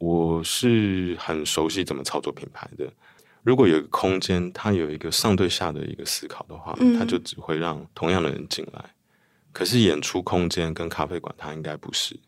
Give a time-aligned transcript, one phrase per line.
[0.00, 2.90] 我是很熟悉怎么操作品牌的。
[3.42, 8.82] 如果有一个空间，它有一个上对下的一个思考的话，嗯、它就只会让同样的人进来。
[9.52, 12.18] 可是演出空间跟咖啡馆，它应该不是。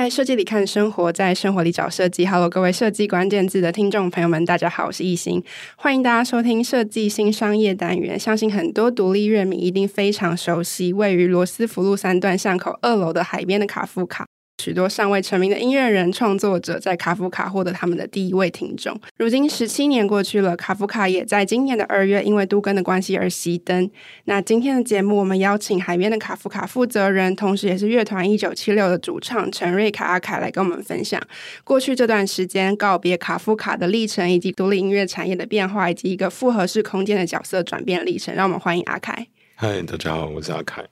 [0.00, 2.26] 在设计里看生活，在生活里找设计。
[2.26, 5.44] Hello，各位设计关键字的听众朋友们，大家好，我是艺兴，
[5.76, 8.18] 欢迎大家收听设计新商业单元。
[8.18, 14.29] 相信很多独立乐迷一定非常熟悉，位于罗斯福路三段巷口二楼的海边的卡夫卡。
[14.60, 18.94] 许多尚未成名的音乐人、创作者在卡夫卡获得他们的第一位听众。
[19.16, 23.90] 如今十七年过去了，卡夫卡也在今年的二月因为都更的关系而熄灯。
[24.24, 31.18] 那今天的节目，我们邀请海边的卡夫卡负责人，同时也是乐团一九七六的主唱陈瑞凯阿凯来跟我们分享
[31.64, 38.34] 过去这段时间告别卡夫卡的历程，以及独立音乐产业的变化，以及一个复合式空间的角色转变历程。
[38.34, 39.26] 让我们欢迎阿凯。
[39.56, 40.84] 嗨，大家好，我是阿凯。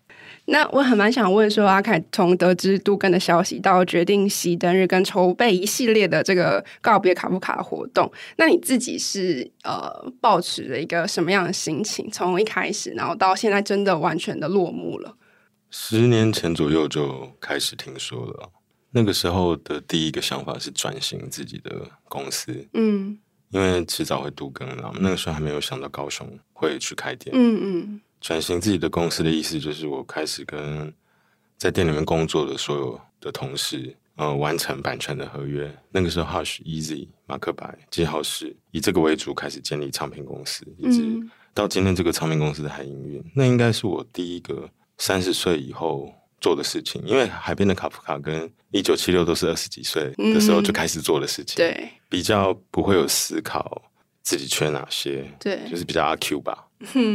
[0.51, 12.11] 那我很蛮想问说，阿凯从得知杜根的消息到决定熄灯日跟筹备一系列的这个告别卡夫卡的活动，那你自己是呃抱持了一个什么样的心情？
[12.11, 15.17] 从一开始，然后到现在真的完全的落幕了。
[15.71, 18.51] 十年前左右就开始听说了，
[18.93, 21.71] 那个时候的第一个想法是转型自己的
[22.09, 23.19] 公司，嗯，
[23.51, 28.01] 因为迟早会杜更，然后那个时候还没有想到高雄会去开店，嗯嗯。
[28.21, 30.93] 转型自己的公司的意思，就是我开始跟
[31.57, 35.73] 在店里面工作的所有的同事，呃，完成版权的合约。
[35.91, 41.21] 那个时候，Hush、Easy、马克白、记号是以这个为主，开始建立唱片公司，一直
[41.55, 43.25] 到今天这个唱片公司的海营运。
[43.35, 53.91] 那应该是我第一个三十岁以后做的事情，因为海边的卡夫卡跟一九七六都是二十几岁的时候就开始做的事情，对，比较不会有思考
[54.23, 56.68] 自己缺哪些，对，就是比较阿 Q 吧。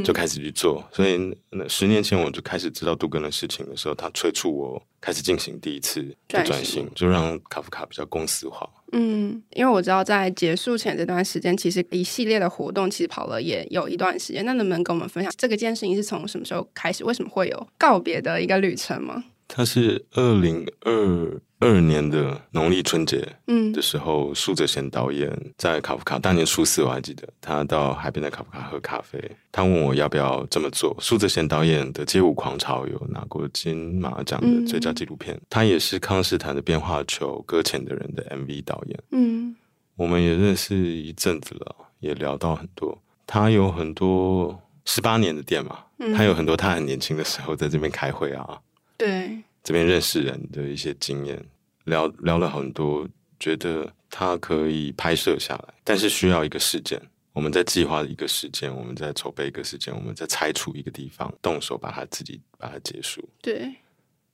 [0.04, 1.18] 就开始去做，所以
[1.52, 8.70] 那十年前我就开始知道杜根的事情的时候，他催促我开始进行第一次的转型，就让卡夫卡比较公司化。
[8.92, 14.46] 嗯，因为我知道在结束前这段时间，其实一系列的活动其实跑了也有一段时间。
[14.46, 17.04] 那能不能跟我们分享这个件事情是从什么时候开始？
[17.04, 19.24] 为什么会有告别的一个旅程吗？
[19.48, 29.20] 它是二零二二年的农历春节嗯的时候，苏哲贤导演在卡夫卡大年初四，我还记得他到海边的卡夫卡喝咖啡，
[29.52, 30.96] 他问我要不要这么做。
[31.00, 39.00] 苏哲贤导演的《街舞狂潮》有拿过金马奖的最佳纪录片，他也是康士坦的《变化球》搁浅的人的 MV 导演。
[39.12, 39.56] 嗯，
[39.96, 42.98] 我们也认识一阵子了，也聊到很多。
[43.26, 45.80] 他有很多十八年的店嘛，
[46.16, 48.60] 他有很多他很年轻的时候在这边开会啊。
[48.98, 51.44] 对，这边认识人的一些经验，
[51.86, 53.08] 聊聊了很多，
[53.40, 57.02] 觉得它可以拍摄下来，但是需要一个时间。
[57.34, 63.28] 我们在计划一个时间，我们在筹备一个时间，我们在拆除一个地方，动手把它自己把它结束。
[63.42, 63.74] 对，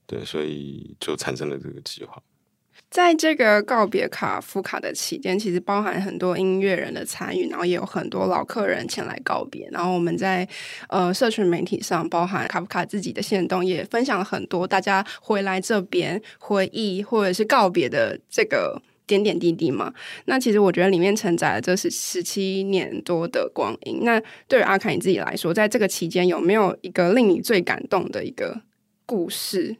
[0.05, 2.21] 对，所以就产生了这个计划。
[2.89, 9.69] 在这个告别卡夫卡的期间，其实包含很多音乐人的参与，然后也有很多老客人前来告别。
[9.71, 10.47] 然后我们在
[10.87, 19.93] 呃社群媒体上，包含卡夫卡自己的限动，也分享了很多大家回来这边回忆或者是告别的这个点点滴滴嘛。
[20.25, 23.99] 那其实我觉得里面承载了这是十七年多的光阴。
[24.03, 28.61] 那对于阿凯你自己来说，在这个期间有没有一个令你最感动的一个
[29.05, 29.77] 故事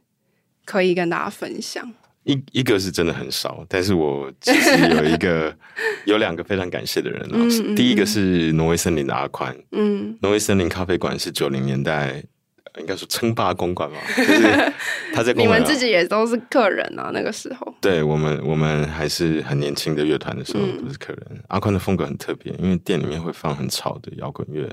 [0.64, 1.92] 可以跟大家分享？
[2.24, 5.56] 一一个是真的很少，但是我其实有一个
[6.06, 7.22] 有两个非常感谢的人。
[7.32, 12.24] 嗯嗯嗯，第一个是挪威森林的阿宽，嗯，挪威森林咖啡馆是九零年代
[12.78, 14.42] 应该说称霸公馆吧，就是
[15.14, 21.26] 他在公 馆，你们自己也都是客人啊，那个时候，对我们我们还是很年轻的乐团的时候都是客人。
[21.32, 24.70] 嗯、阿宽的风格很特别，因为店里面会放很吵的摇滚乐，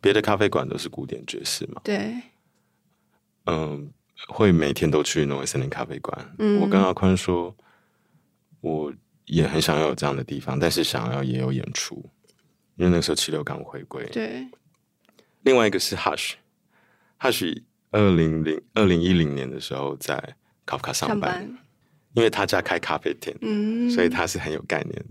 [0.00, 2.14] 别的咖啡馆都是古典爵士嘛，对，
[3.46, 3.90] 嗯。
[4.28, 6.34] 会每天都去挪威森林咖啡馆。
[6.38, 7.54] 嗯，我跟阿宽说，
[8.60, 8.92] 我
[9.26, 12.04] 也很想要有这样的地方，但是想要也有演出，
[12.76, 14.04] 因为那时候七六刚回归。
[14.12, 14.46] 对。
[15.42, 20.36] 另外一个是 Hush，Hush 二零零二零一零年的时候在
[20.66, 21.58] 卡夫卡上班，上班
[22.12, 25.06] 因为他家开咖啡店，嗯，所以他是很有概念的。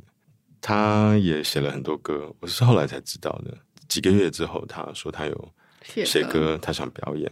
[0.61, 3.57] 他也写了很多歌，我是后来才知道的。
[3.87, 5.53] 几个月之后，他说他有
[5.83, 7.31] 写歌，他想表演。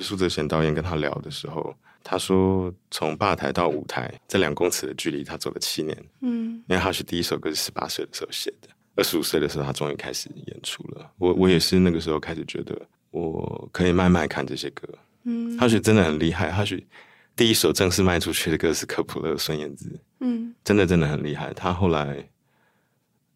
[0.00, 1.74] 苏泽贤导演跟他聊的时候，
[2.04, 5.96] 他说从吧台到舞台这两公尺的距离，他走了七年。
[6.20, 11.10] 嗯，因为他是第一首歌是十八岁的时候写的，二十五岁的时候他终于开始演出了。
[11.18, 12.80] 我我也是那个时候开始觉得
[13.10, 14.86] 我可以慢慢看这些歌。
[15.24, 16.50] 嗯，他是真的很厉害。
[16.50, 16.82] 他是
[17.34, 19.98] 第一首正式卖出去的歌是科普勒孙燕姿。
[20.20, 21.52] 嗯，真的真的很厉害。
[21.54, 22.28] 他后来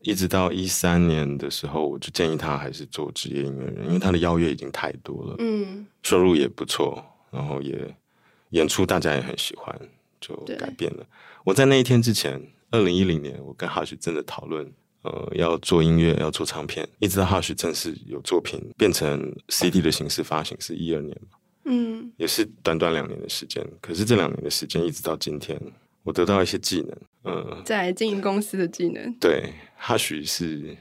[0.02, 7.94] 一直到一三年的时候，我就建议他还是做职业音乐人，因为他的邀约已经太多了，嗯，收入也不错，然后也
[8.50, 9.78] 演出大家也很喜欢，
[10.20, 11.06] 就改变了。
[11.44, 12.40] 我在那一天之前，
[12.70, 14.70] 二零一零年，我跟 Hush 真的讨论，
[15.02, 23.64] 呃，要做音乐，要做唱片，一直到 Hush 正式有作品变成 CD 的形式发行，是一二年嘛，嗯，也是短短两年的时间。
[23.80, 25.60] 可是这两年的时间，一直到今天，
[26.02, 29.12] 我得到一些技能，嗯，在经营公司的技能。
[29.20, 30.76] 对，Hush 是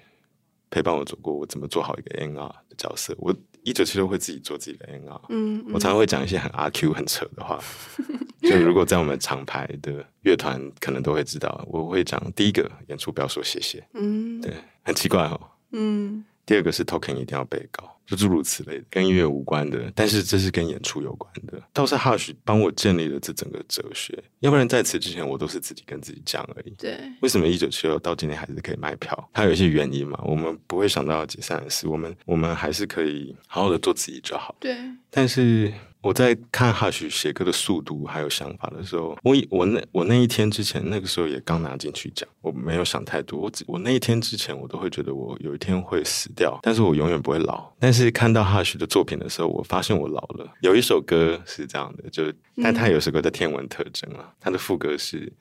[0.70, 3.36] 陪伴我走过我怎么做好一个 NR 的角色，我。
[3.64, 7.64] 一九七六会自己做自己的 NR，嗯，我常常会讲一些很阿 Q 很扯的话。
[8.42, 14.52] 就如果在我们厂牌的乐团，可能都会知道，我会讲第一个演出不要说谢谢，嗯，对，
[14.82, 15.40] 很奇怪哦，
[15.74, 16.26] 嗯。
[16.46, 21.62] 第二个是 token 一定要被告，就诸如此类的，跟音乐无关的，但是这是跟演出有关的。
[21.72, 26.72] 倒是 Hush 帮我建立了这整个哲学，要不然在此之前我都是自己跟自己讲而已。
[26.78, 29.30] 对，为什么一九七六到今天还是可以卖票？
[29.34, 34.56] 它有一些原因嘛，我们不会想到要解散的事，我们我们还是可以好好的做自己就好。
[34.60, 34.76] 对，
[35.10, 35.72] 但是。
[36.02, 43.40] 我在看 Hush 写歌的速度还有想法的时候，我我那我那一天之前那个时候也刚拿进去讲，我没有想太多。
[43.40, 47.72] 我只我那一天之前，我都会觉得我有一天会死掉，但是我永远不会老。
[47.80, 50.52] 但是看到 Hush 的作品的时候，我发现我老了。
[50.62, 52.34] 有一首歌是这样的，就
[52.64, 55.32] 但他有首歌的天文特征啊，他的副歌是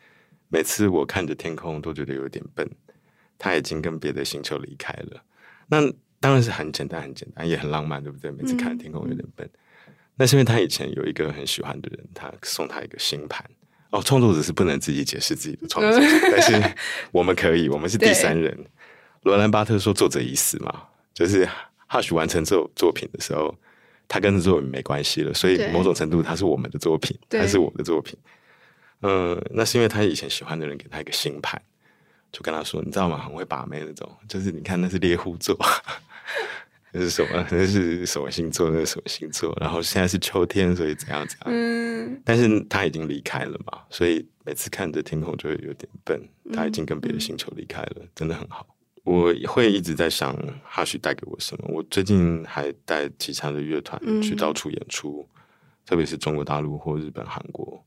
[0.48, 2.68] 每次我看着天空都觉得有点笨，
[3.38, 5.22] 他已经跟别的星球离开了。
[5.68, 5.80] 那
[6.20, 8.30] 当然是很简单，很简单，也很浪漫，对不对？
[8.30, 9.48] 每次看天空有点笨。
[10.20, 13.42] 那是因为他以前有一个很喜欢的人，他送他一个星盘。
[13.88, 15.98] 哦，创作者是不能自己解释自己的创作，
[16.30, 16.74] 但是
[17.10, 18.66] 我们可以，我们是第三人。
[19.22, 21.48] 罗兰巴特说：“作者已死嘛，就是
[21.88, 23.56] Hush 完成这首作品的时候，
[24.06, 28.14] 他跟这作品没关系了，所以某种程度他是我们的作品，他是我的作品。
[29.00, 31.60] 嗯，那是因为他以前喜欢的人给他一个星盘，
[32.30, 33.18] 就跟他说：你知道吗？
[33.18, 35.58] 很会把妹那种，就是你看那是猎户座。”
[36.92, 37.46] 那是什么？
[37.50, 38.70] 那是什么星座？
[38.70, 39.56] 那是什么星座？
[39.60, 41.46] 然后现在是秋天，所以怎样怎样？
[41.46, 42.20] 嗯。
[42.24, 46.20] 但是他已经离开了嘛，所以每次看着天空就会有点笨。
[46.52, 48.66] 他已经跟别的星球离开了，真的很好。
[49.04, 50.36] 我会一直在想
[50.68, 51.68] ，Hush 带给我什么？
[51.68, 55.26] 我最近还带其他的乐团去到处演出，
[55.86, 57.82] 特别是中国大陆或日本、韩国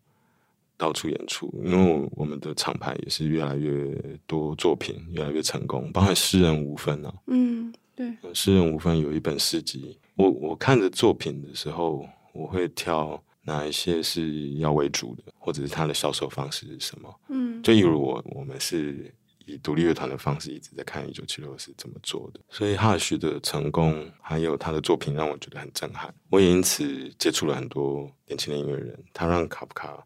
[0.76, 3.96] 到处演出，因为我们的厂牌也是越来越
[4.26, 7.14] 多作品，越来越成功，包含诗人无分啊。
[7.28, 7.72] 嗯。
[7.96, 17.14] 对，诗人无分有一本诗集，我我看着作品的时候，我会挑哪一些是要为主的，或者是他的销售方式是什么。
[17.30, 19.14] 嗯，就例如我我们是
[19.46, 30.04] 以独立乐团的方式一直在看一九七六是怎么做的，所以 Hush 的成功还有他的作品让我觉得很震撼，我也因此接触了很多年轻的音乐人，他让卡夫卡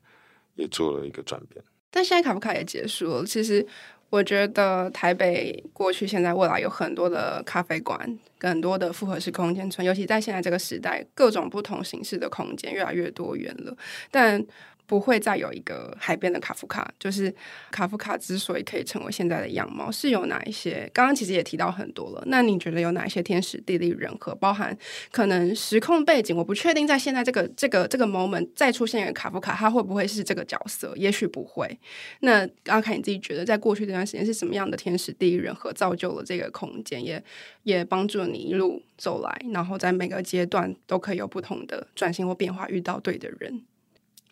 [0.56, 1.63] 也做了一个转变。
[1.89, 3.66] 但现在卡夫卡也结束了，其实。
[4.09, 13.75] 我觉得台北过去、现在、未来有很多的咖啡馆，更多的复合式空间村，尤其在现在这个时代，各种不同形式的空间越来越多元了。
[14.09, 14.42] 但
[14.88, 17.31] 不会再有一个海边的卡夫卡，就是
[17.69, 20.89] 卡夫卡之所以可以成为现在的样貌，是有哪一些？
[20.94, 22.24] 刚刚其实也提到很多了。
[22.28, 24.75] 那你觉得有哪一些天时地利人和，包含
[25.12, 26.34] 可能时空背景？
[26.36, 30.94] 我不确定在现在这个这个这个 moment 再出现一个卡夫卡，他会不会是这个角色？
[30.95, 31.78] 也许不会。
[32.22, 37.22] 那阿凯你自己觉得，在过去这段时间是什么样的天时地利人和造就了这个空间，也
[37.63, 43.62] 也帮助你一路走来，然后在每个阶段都可以有不同的转型或变化，遇到对的人。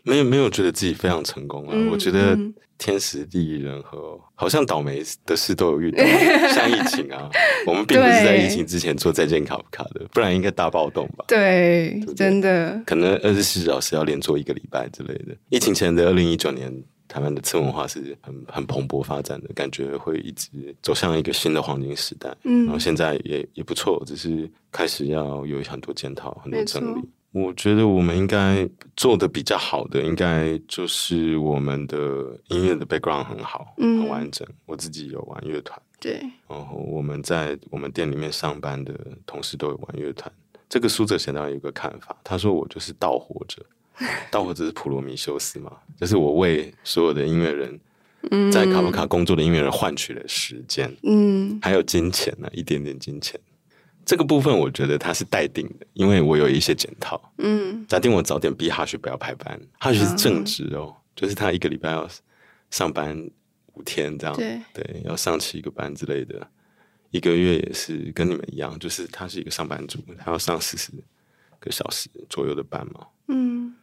[0.05, 1.71] 没有没有觉得自己非常成功啊！
[1.73, 2.37] 嗯、我觉得
[2.77, 6.03] 天时地利人和，嗯、好像倒霉的事都有遇到，
[6.53, 7.29] 像疫情啊，
[7.65, 11.25] 我们并不是在疫情之前做再见卡夫卡的，不然应该大暴动吧？
[11.27, 15.35] 对，对对真的，可能二十四小时要连做一个礼拜之类的。
[15.49, 16.71] 疫情前的二零一九年，
[17.07, 20.49] 台湾的次文化是很很蓬勃发展的，感觉会一直
[20.83, 22.35] 走向一个新的黄金时代。
[22.43, 27.01] 嗯，然后现在也也不错，只是开始要有很多检讨，很多整理。
[27.35, 28.65] 我觉得我们应该
[28.95, 31.97] 做的比较好的，应该就是我们的
[32.47, 34.47] 音乐的 background 很好，嗯、很完整。
[34.65, 36.13] 我自己有玩乐团，对。
[36.47, 40.31] 然后我们在我们店里面上班的同事都有玩乐团。
[40.69, 43.61] 这个书者写到有一个看法，他说我就是盗火者，
[44.31, 47.77] 盗火者是普罗米修斯嘛，就是我为所有的音乐人，
[48.49, 53.37] 在卡夫卡工作的音乐人换取了时间，嗯，还有金钱呢、啊，一点点金钱。
[54.05, 57.33] 这个部分我觉得他是待定的，因为我有一些检讨。
[57.39, 62.07] 嗯，假定我早点逼 Hush 不要排班，Hush 是正职哦，就是他一个礼拜要
[62.69, 63.29] 上班
[63.73, 66.47] 五天这样，对，对，要上七个班之类的，
[67.09, 70.91] 一个月也是跟你们一样，就是他是一个上班族，他要上四十
[71.59, 73.07] 个小时左右的班嘛。
[73.27, 73.73] 嗯，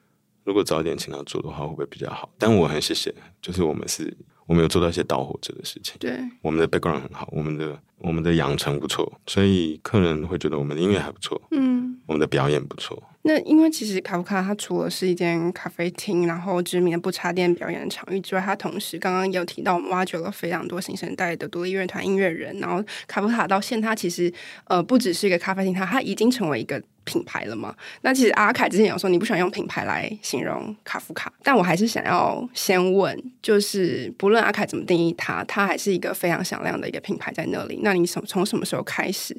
[0.44, 2.30] 如果早点请他做的话，会不会比较好？
[2.38, 5.96] 但我很谢谢，就是我们是我们有做到一些导火者的事情。
[5.98, 11.40] 对，我们的 background 很好，我们的我们的养成不错，所以客人会觉得我们的音乐还不错。
[11.50, 13.02] 嗯，我们的表演不错。
[13.24, 24.32] 那因为其实卡夫卡它除了是一间咖啡厅，然后知名的不插电表演的场域之外，它同时刚刚有提到我们挖掘了非常多新生代的独立乐团音乐人，然后卡夫卡到现在它其实
[24.64, 27.72] 呃不只是一个咖啡厅，它它已经成为一个品牌了嘛。
[28.00, 37.78] 那其实阿凯之前有说你不喜欢用品牌来形容卡夫卡，但我还是想要先问，就是不论阿凯怎么定义它，它还是一个非常响亮的一个品牌在那里。
[37.84, 39.36] 那你从从什么时候开始？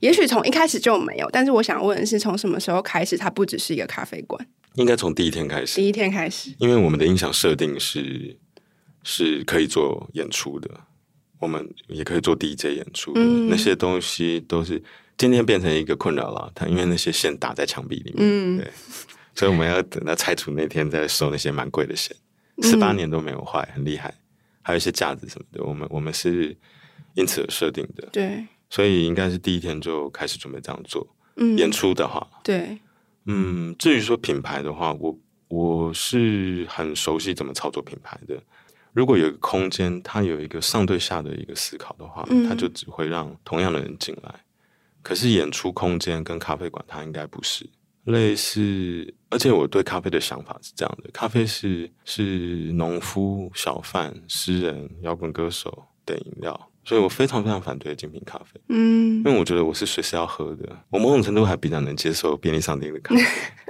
[0.00, 4.46] 也许从一开始就没有，但是我想问的是，从什么时候开始，它不只是一个咖啡馆？
[4.76, 5.76] 应该从第一天开始。
[5.76, 8.38] 第一天开始，因为我们的音响设定是
[9.02, 10.70] 是可以做演出的，
[11.38, 14.82] 我们也可以做 DJ 演出的，嗯、那些东西都是
[15.18, 16.50] 今天变成一个困扰了。
[16.54, 18.70] 它因为那些线打在墙壁里面，嗯，对，
[19.34, 22.16] 所以我们要等到拆除那天再收那些蛮贵的线，
[22.62, 24.14] 十八年都没有坏，很厉害。
[24.62, 26.56] 还有一些架子什么的，我们我们是
[27.14, 28.46] 因此而设定的，对。
[28.68, 31.04] 所以应该是第一天就开始准备这样做。
[31.34, 32.78] 嗯，演出的话，对，
[33.24, 38.40] 嗯，至于说品牌的话，我我是很熟悉怎么操作品牌的。
[38.92, 44.34] 如果有一个空间，它有一个上对下的一个思考的话，嗯，它就只会让同样的人进来。
[45.02, 47.68] 可是演出空间跟咖啡馆，它应该不是
[48.04, 49.12] 类似。
[49.30, 56.69] 而且我对咖啡的想法是这样的：咖啡是是农夫、小贩、诗人、摇滚歌手等饮料。
[56.90, 60.76] 所以我非常非常反对精品咖啡，嗯，因为我觉得我是随时要喝的。
[60.88, 63.22] 我某种程度还比较能接受便利商店的咖啡，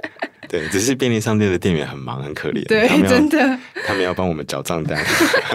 [0.49, 4.97] 对，只是便利商店的店员很忙很可怜，对，真的，他们要帮我们缴账单，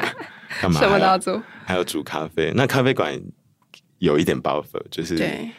[0.63, 0.79] 干嘛？
[0.79, 2.53] 什么都要做，还要煮咖啡。
[2.55, 3.21] 那咖啡馆
[3.99, 5.51] 有一点 buffer，就是对，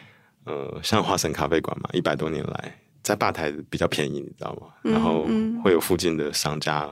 [0.44, 4.68] 呃，像花神咖啡馆嘛，一百多年来在吧台比较便宜，你知道吗？
[4.82, 5.28] 然后
[5.62, 6.88] 会有附近的商家，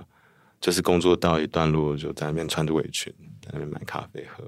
[0.60, 4.44] 就是工作到一段落就在那边穿着围裙在那边买咖啡喝。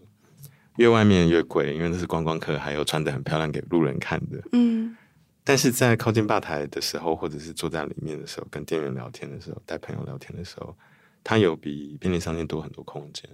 [0.78, 4.42] 越外面越贵，因为那是观光客，还有穿的很漂亮给路人看的。
[4.52, 4.97] 嗯，
[5.44, 10.76] 但是在靠近吧台的时候，或者是坐在里面的时候，跟店员聊天的时候，带朋友聊天的时候，
[11.23, 13.28] 它有比便利商店多很多空间。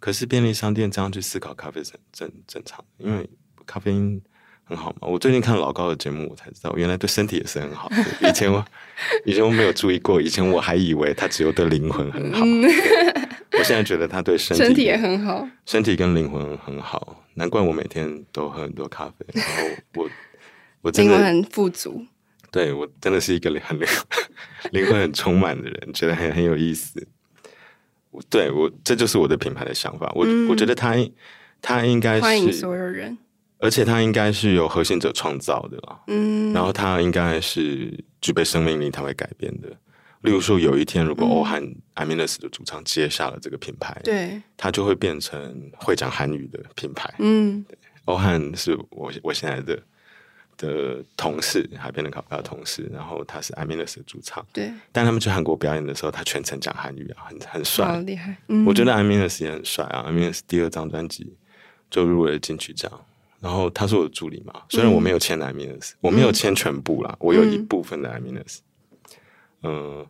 [0.00, 3.28] 可是便利商店这样去思考咖啡是很正正常的，因为
[3.66, 4.22] 咖啡因
[4.64, 5.08] 很好嘛。
[5.08, 7.96] 我最近看老高的节目，我才知道原来对身体也是很好的。
[8.30, 8.64] 以前我
[9.26, 12.46] 以前我没有注意过，以前我还以为它只有对灵魂很好。
[13.58, 19.26] 嗯我现在觉得他对身体，身体也很好，身体跟灵魂很好，难怪我每天都喝很多咖啡。
[19.32, 19.62] 然后
[19.96, 20.10] 我
[20.82, 22.06] 我真的灵魂很富足，
[22.52, 23.86] 对我真的是一个很灵
[24.70, 27.06] 灵魂很充满的人，觉得很很有意思。
[28.30, 30.10] 对我这就是我的品牌的想法。
[30.14, 30.94] 我、嗯、我觉得他
[31.60, 33.18] 他应该是欢迎所有人，
[33.58, 39.68] 而且他应该是由核心者创造的，嗯，然后他应该是具备生命力，他会改变的。
[40.22, 41.62] 例如说，有一天如果欧汉
[41.94, 47.12] i m i n e s 的主唱接下了这个品牌，对，他就会变成会讲韩语的品牌。
[47.18, 47.64] 嗯，
[48.06, 49.80] 欧汉是我我现在的
[50.56, 54.44] 的同事，海边的咖啡的同事，然后他是 i m i n e s 的主唱。
[54.52, 58.36] 对，但他们去韩国表演的时候，他全程讲韩语啊，很很帅，好厉害。
[58.48, 61.32] 嗯，我觉得 i m i n e s 也很帅啊 i m i n e s 第二张专辑
[61.88, 62.90] 就入围了金曲奖。
[63.40, 68.58] 然后他是我的助理嘛，虽然我没有签 Imanes，我没有签全部啦，我有一部分的 Imanes。
[69.62, 70.06] 嗯，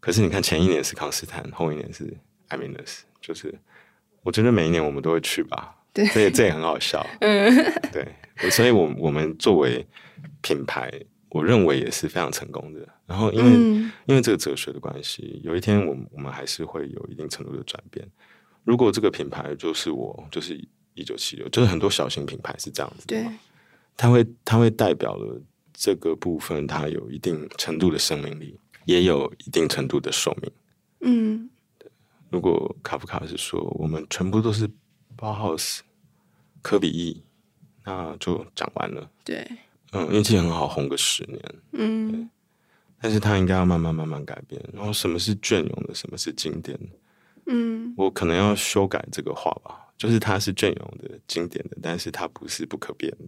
[0.00, 2.16] 可是你看，前一年是康斯坦，后一年是
[2.50, 3.52] Imanes，就是
[4.22, 7.52] 我觉得每一年我们都会去吧， 对，所以这也很好笑， 嗯，
[7.92, 9.84] 对，所以我我们作为
[10.40, 10.88] 品牌，
[11.30, 12.88] 我认为也是非常成功的。
[13.06, 18.06] 然后因为、嗯、因为这个哲学的关系，有一天我们我们还是会有一定程度的转变。
[18.64, 20.54] 如果这个品牌就是我，就是
[20.94, 23.26] 一九七六，就是很多小型品牌是这样子的，对，
[23.96, 25.40] 它会它会代表了。
[25.80, 30.50] 这个部分它有一定程度的生命力，也有一定程度的寿命。
[31.00, 31.48] 嗯，
[32.30, 34.68] 如果卡夫卡是说我们全部都是
[35.14, 35.84] 包豪斯、
[36.62, 37.22] 科比一，
[37.84, 39.08] 那就讲完了。
[39.24, 39.48] 对，
[39.92, 41.40] 嗯，运气很好，红个十年。
[41.70, 42.28] 嗯，
[43.00, 44.60] 但是他应该要慢慢慢慢改变。
[44.74, 46.76] 然后什么是隽永的，什么是经典？
[47.46, 53.24] 嗯，我可能要修改这个话吧，就是它是隽永的、经典的，但是它不是不可变的。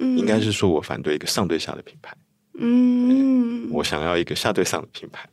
[0.00, 2.16] 应该是说，我反对一个上对下的品牌。
[2.58, 5.28] 嗯，我想要一个下对上的品牌。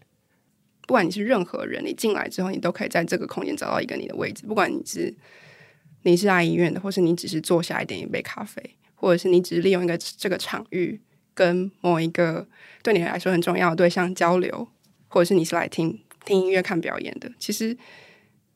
[0.85, 4.45] 不管你是任何人，你进来之后，你都可以在这个空间找到一个你的位置。
[4.45, 5.13] 不管你是
[6.03, 8.61] 你是爱医院的，或是你只是坐下来点一杯咖啡，
[8.95, 11.01] 或者是你只是利用一个这个场域
[11.33, 12.47] 跟某一个
[12.83, 14.67] 对你来说很重要的对象交流，
[15.07, 17.77] 或者是你是来听听音乐、看表演的，其实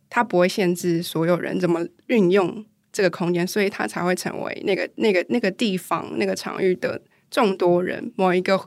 [0.09, 2.65] 它不会限制所有人怎么运用。
[2.91, 8.59] 这个空间，所以它才会成为那个、那个、那个地方、那个场域的众多人某一个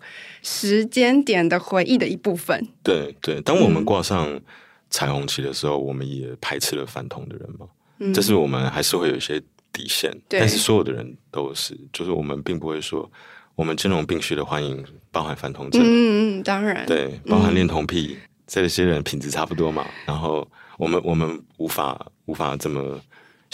[0.42, 2.66] 时间点的回忆的一部分。
[2.82, 4.40] 对对，当我们挂上
[4.88, 7.66] 彩虹旗的时候，我们也排斥了反同的人嘛。
[7.98, 9.40] 嗯，这是我们还是会有一些
[9.72, 13.10] 底线，但是所有的人都是，就是我们并不会说
[13.54, 15.78] 我们兼容并蓄的欢迎包含反同者。
[15.80, 19.86] 嗯嗯，当然，对，包含恋童癖、嗯、这些人品质差不多嘛。
[20.06, 23.00] 然后我们我们无法无法这么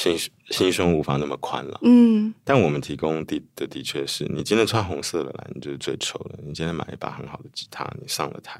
[0.00, 0.16] 心
[0.48, 1.78] 心胸无法那么宽了。
[1.82, 6.38] 嗯，但我们提供的的的确是你今天穿红色的来，你就是最丑的。
[6.42, 8.58] 你今天买一把很好的吉他，你上了台，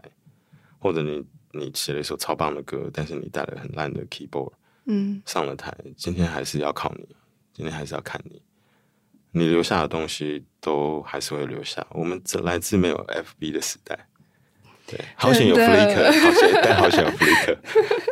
[0.79, 4.53] 或者你你写了一首超棒的歌，但是你带了很烂的 keyboard。
[4.85, 7.09] 嗯，上了台，今天还是要靠你，
[7.55, 8.43] 今天还是要看你，
[9.33, 11.87] 你留下的东西都还是会留下。
[11.93, 14.09] 我们这来自没有 FB 的时代，
[14.91, 17.57] 对，好险有 Flickr，好险，但好险有 Flickr。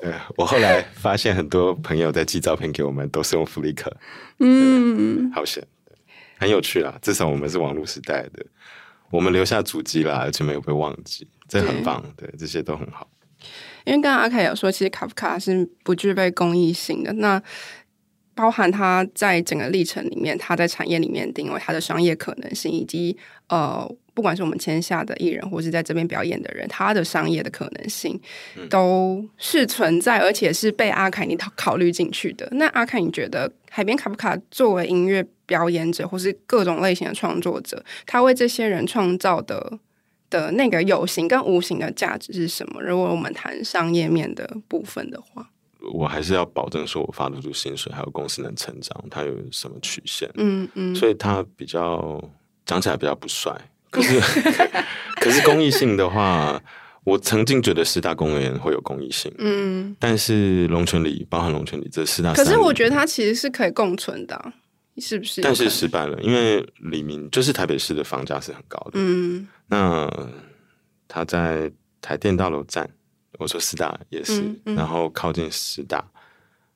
[0.01, 3.91] 对，我后来发现很多朋友在寄照片给我们，都是用 Flickr。
[4.39, 5.67] 嗯，好险，
[6.39, 6.97] 很有趣啦。
[7.03, 8.47] 至少我们是网络时代的，
[9.11, 12.01] 我们留下足迹啦，而且没有被忘记，这很棒。
[12.17, 13.09] 对，对，这些都很好。
[13.85, 17.13] 因为刚刚阿凯有说，其实卡夫卡是不具备公益性的。
[17.15, 17.43] 那
[18.39, 23.17] 包含他在整个历程里面，他在产业里面定位他的商业可能性，以及
[23.49, 28.21] 呃，不管是我们签下的艺人，或是在这边表演的人，他的商业的可能性
[28.71, 32.49] 都是存在，而且是被阿凯你考虑进去的。
[32.53, 39.81] 那阿凯，你觉得海边卡夫卡作为音乐表演者，或是各种类型的创作者，他为这些人创造的？
[40.31, 42.83] 的那个有形跟无形的价值是什么？
[42.83, 45.49] 如果我们谈商业面的部分的话，
[45.93, 50.31] 我还是要保证说我发得出薪水，还有公司能成长，它有什么曲线？
[50.35, 52.23] 嗯嗯，所以它比较
[52.65, 53.53] 讲起来比较不帅，
[53.91, 54.21] 可是
[55.21, 56.63] 可是公益性的话，
[57.05, 64.53] 我曾经觉得四大公园会有公益性，嗯，但是龙泉里包含龙泉里这四大，可是我觉得它其实是可以共存的啊。
[65.01, 65.41] 是不是？
[65.41, 68.95] 但是失败了，因为李明就是台北市的房价是很高的。
[68.95, 70.13] 嗯，那
[71.07, 71.71] 他在
[72.03, 72.91] 台电大楼站，
[73.33, 76.05] 我说师大也是，嗯嗯、然后靠近师大。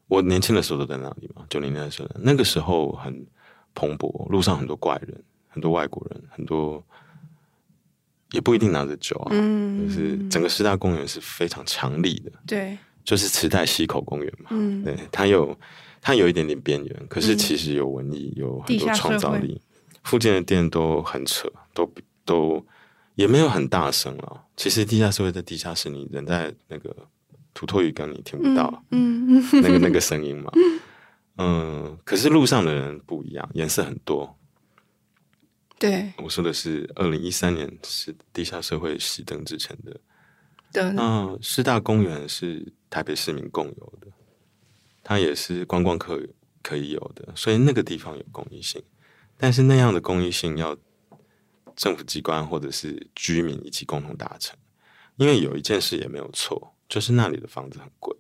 [0.09, 3.27] 我年轻的时候都在那里嘛，九零年的时候，那个时候很
[3.75, 6.85] 蓬勃，路上很多怪人，很多外国人，很多
[8.33, 9.31] 也不一定拿着酒啊。
[9.33, 12.31] 嗯，就是整个师大公园是非常强力的。
[12.47, 14.51] 对，就是池袋溪口公园嘛。
[14.51, 15.57] 嗯，对，它有。
[16.05, 19.61] 它有一点点边缘，可是其实有文艺，嗯、有很多创造力。
[20.03, 21.89] 附近的店都很扯，都
[22.25, 22.67] 都
[23.15, 24.45] 也没有很大声了。
[24.57, 26.95] 其实地下社会在地下室，你人在那个
[27.55, 30.51] 土托鱼缸，你听不到，嗯，那个那个声音嘛，
[31.37, 31.99] 嗯。
[32.05, 34.39] 可是路上的人不一样，颜色很多。
[35.79, 40.01] 对，我说的是二零一三年是地下社会熄灯之前的。
[40.73, 44.07] 对，嗯，师大公园是台北市民共有的。
[45.05, 46.23] 它也是观光客
[46.63, 48.81] 可以有的，所以那个地方有公益性，
[49.37, 50.77] 但是那样的公益性要
[51.77, 54.57] 政府机关或者是居民一起共同达成。
[55.17, 58.17] 因为有一件事也没有错，就是那里的房子很贵，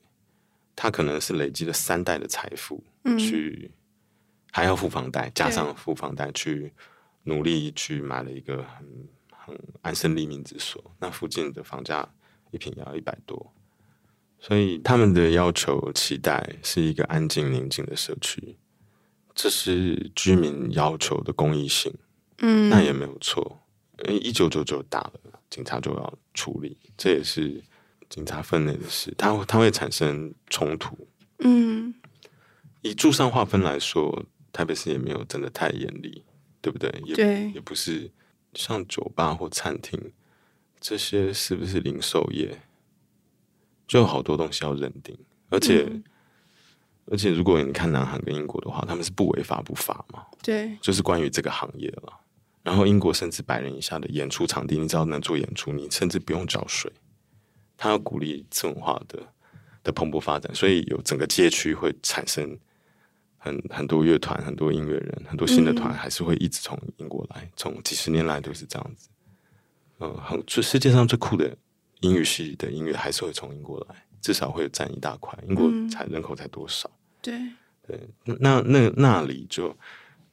[0.77, 2.85] 他可能是累积了三代的财富，
[3.19, 3.71] 去
[4.51, 6.73] 还要付房贷，加上付房贷去
[7.25, 10.95] 努力去买了一个很很安身立命之所。
[10.99, 12.09] 那附近的房价
[12.51, 13.53] 一平要一百多。
[14.39, 18.59] 所以他们的要求、期待是一个安静、宁静的社区，
[19.35, 21.95] 这是居民要求的公益性。
[22.43, 23.61] 嗯，那也没有错。
[24.09, 27.63] 一九九九打了，警察就要处理，这也是
[28.09, 29.15] 警察分内的事。
[29.17, 31.07] 它它会产生冲突。
[31.39, 31.95] 嗯，
[32.83, 36.25] 以住上划分来说，台北市也没有真的太严厉，
[36.61, 36.91] 对不对？
[37.05, 38.11] 也对，也不是
[38.55, 40.13] 像酒吧或餐厅
[40.81, 42.61] 这些，是不是零售业？
[43.87, 45.17] 就有好多东西要认定，
[45.51, 46.03] 而且、嗯、
[47.07, 50.25] 而且，如果你看南韩跟英国的话，他们是不违法不罚嘛？
[50.43, 52.19] 对，就是关于这个行业了。
[52.63, 56.91] 然后英国甚至百人以下的演出场地，你只要能做演出，你甚至不用缴税。
[57.77, 59.19] 他要鼓励次文化的
[59.83, 62.59] 的蓬勃发展，所以有整个街区会产生
[63.39, 69.09] 很很多乐团、很多音乐人、很多新的团，还是会一直从英国来，从几十年来都是这样子。
[69.99, 71.57] 嗯，很就世界上最酷的。
[72.01, 75.39] 英语系的音乐还是会从英国来，至少会占一大块。
[75.49, 76.91] 英国才人口才多少？
[76.91, 79.73] 嗯、对对，那那那里就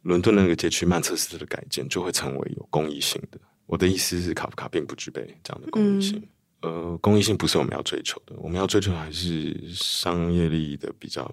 [0.04, 3.40] 伦敦那个街区曼彻斯特的改建就会成为有公益性的。
[3.66, 6.22] 我的意思是，卡夫卡并不具备这样的公益性。
[6.62, 11.32] 嗯、呃，公益性不是我们要追求的，我们要追求的还是商业利益的比较，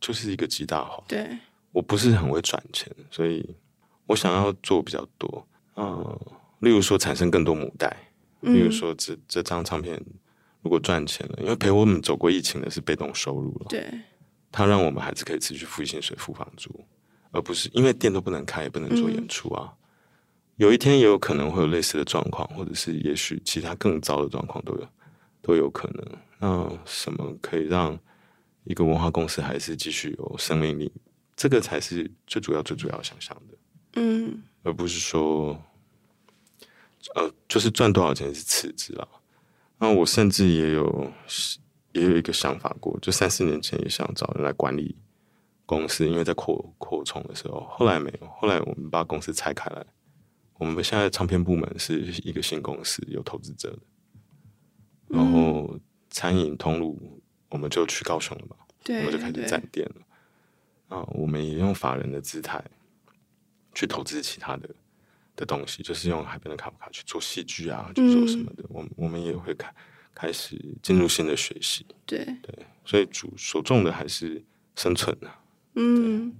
[0.00, 1.02] 就是一个极大化。
[1.06, 1.38] 对，
[1.72, 3.48] 我不是很会赚钱，所以
[4.06, 5.46] 我想要做比较多。
[5.76, 6.20] 嗯、呃，
[6.60, 7.96] 例如说产生更多母带。
[8.42, 10.02] 例如说这，这这张唱片
[10.62, 13.66] 如果赚钱了，因为陪我们走过疫情的是被动收入了。
[13.68, 13.86] 对，
[14.50, 16.70] 它让我们还是可以持续付薪水、付房租，
[17.30, 19.68] 而不是因为店都不能开，也不能做演出啊。
[19.70, 19.76] 嗯、
[20.56, 24.88] 有一天也有可能会有类似的状况，或者是也许其他更糟的状况都有，
[25.42, 26.04] 都有可能。
[26.38, 27.98] 那什么可以让
[28.64, 30.90] 一个文化公司还是继续有生命力？
[31.36, 33.58] 这个才是最主要、最主要想象的。
[33.94, 35.58] 嗯，而不是说，
[37.14, 39.08] 呃，就是赚多少钱是次之啊。
[39.78, 41.10] 那我甚至也有
[41.92, 44.94] 也有一个想法过，就三四年前也想找人来管理
[45.70, 48.26] 公司，因为在扩扩充的时候，后来没有。
[48.38, 49.86] 后来我们把公司拆开来，
[50.58, 53.78] 我们现在唱片部门是一个新公司，有投资者的。
[55.06, 55.78] 然后
[56.10, 60.96] 餐饮通路，我们就去高雄了嘛，对，我们就开始站店了。
[60.96, 62.60] 啊，我们也用法人的姿态
[63.72, 64.68] 去投资其他的。
[65.36, 69.72] 的东西就是用海边的卡夫卡去做戏剧啊，去做什么的，嗯、我们我们也会开
[70.12, 71.86] 开始进入新的学习。
[72.04, 74.44] 对对，所以主所重的还是
[74.76, 75.39] 生存啊。
[75.74, 76.32] 嗯，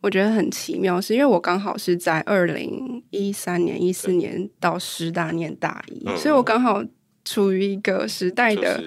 [0.00, 6.82] 我觉得很奇妙，是因为我刚好是在二零一三年、一四年到师大念大一，嗯、所以我刚好。
[7.28, 8.80] 处于一个时代的，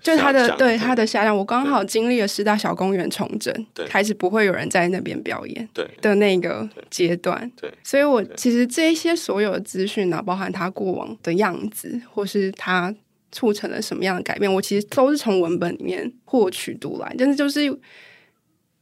[0.00, 3.52] 就是他的对他的下降，我刚好经历了师大小公园重整，
[3.88, 5.68] 开始不会有人在那边表演
[6.00, 7.68] 的那个阶段，对。
[7.82, 12.94] 所以我其实这一些所有的资讯呢，包含他过往的样子，或是他
[13.32, 17.76] 促成了什么样的改变，我其实都是从文本里面获取读来，但是就是，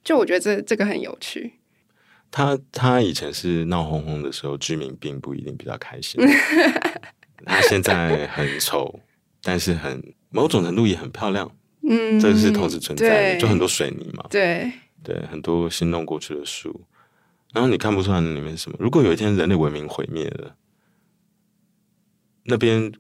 [0.03, 1.55] 就我觉得这这个很有趣。
[2.31, 6.21] 他他以前是闹哄哄的时候，居民并不一定比较开心。
[7.45, 9.01] 他现在很丑，
[9.43, 11.51] 但是很某种程度也很漂亮。
[11.83, 14.25] 嗯，这是同时存在的，就很多水泥嘛。
[14.31, 14.71] 对
[15.03, 16.85] 对，很多新弄过去的树，
[17.53, 18.77] 然后你看不出来那里面是什么。
[18.79, 20.55] 如果有一天人类文明毁灭了，
[22.45, 22.93] 那边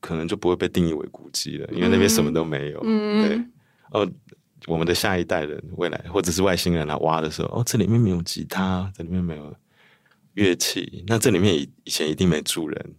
[0.00, 2.80] 可能就不会被定义为古迹了，因为那边什么都没有。
[2.82, 3.40] 嗯，对。
[3.92, 4.10] 哦，
[4.66, 9.54] 我们的下一代人未来或者是外星人来挖的时候，哦，这里面没有吉他，这里面没有
[10.34, 12.94] 乐器，那这里面以以前一定没住人。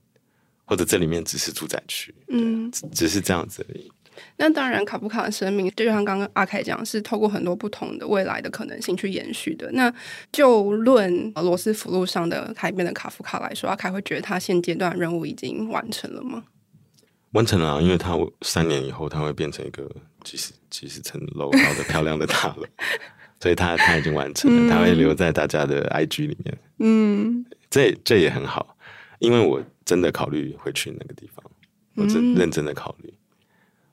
[0.67, 3.88] 或者这里面只是住宅区，嗯，只是这样子而已。
[4.36, 9.71] 那当然，卡夫卡的生命就像刚刚阿凯讲，是透过很多不同的未来的可能性去延续的。
[9.73, 9.93] 那
[10.32, 16.43] 就论罗斯福路上的海边的卡夫卡来说，阿凯会觉得他现阶段任务已经完成了吗？
[17.34, 19.88] 完成了啊，因为他三年以后他会变成一个
[20.26, 22.66] 几十几十层楼高的漂亮的大楼，
[23.40, 26.58] 所以它它已经完成了，它会留在大家的 IG 里面。
[26.80, 28.76] 嗯，这这也很好，
[29.20, 29.64] 因为我。
[29.86, 31.46] 真的考虑回去那个地方，
[31.94, 33.08] 我真认真的考虑。
[33.08, 33.18] 嗯、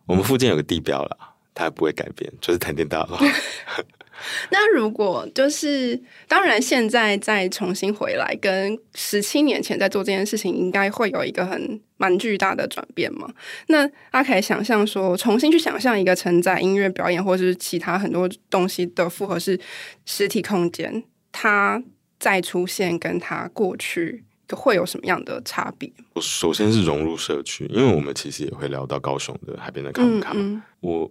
[0.07, 3.19] 我们附近有个地标啦，它不会改变，就是台电大楼。
[4.51, 13.29] 那如果就是，当然现在再重新回来，跟十七年前在做这件事情，应该会有一个很蛮巨大的转变嘛？
[13.69, 19.59] 那阿凯想象说，重新去想象一个承载音乐表演或者是其他很多东西的复合式
[20.05, 21.83] 实体空间，它
[22.19, 24.25] 再出现，跟它过去。
[24.55, 25.91] 会有什么样的差别？
[26.13, 30.33] 我首先是融入社区，因为我们其实也会聊到高雄的海边的卡夫卡。
[30.35, 31.11] 嗯嗯、我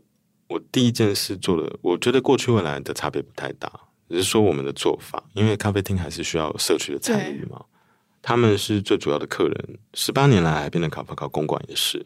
[0.51, 3.71] 我第一件事做的，我觉得过去未来的差别不太大，
[4.09, 7.63] 只是说我们的做法，因为咖啡厅还是需要社区的参与嘛。
[8.21, 9.79] 他们是最主要的客人。
[9.93, 12.05] 十八年来，海边的卡夫卡公馆也是。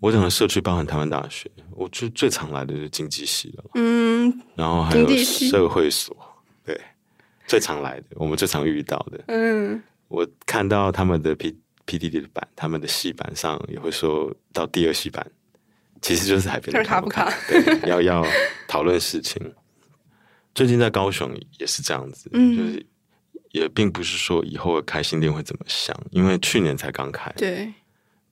[0.00, 3.64] 我讲的社区包含台湾大学，我最最常来的就是经济系了。
[3.74, 6.14] 嗯，然后还有社会所，
[6.66, 6.78] 对，
[7.46, 9.24] 最常来的，我们最常遇到的。
[9.28, 9.82] 嗯。
[10.08, 15.26] 我看到他们的 P P D D 的版，他们的戏版上也会说到第二戏版，
[16.04, 18.22] 其实就是海边的卡夫卡，对， 要要
[18.68, 19.40] 讨论事情。
[20.54, 22.86] 最近在高雄也是这样子，嗯、就是
[23.52, 27.32] 也并不是说以后的开新店会怎么想，因为去年才刚开。
[27.38, 27.72] 对，